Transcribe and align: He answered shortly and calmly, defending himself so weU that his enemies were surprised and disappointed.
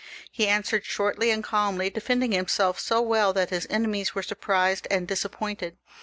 He 0.31 0.47
answered 0.47 0.83
shortly 0.83 1.29
and 1.29 1.43
calmly, 1.43 1.91
defending 1.91 2.31
himself 2.31 2.79
so 2.79 3.05
weU 3.05 3.35
that 3.35 3.51
his 3.51 3.67
enemies 3.69 4.15
were 4.15 4.23
surprised 4.23 4.87
and 4.89 5.07
disappointed. 5.07 5.77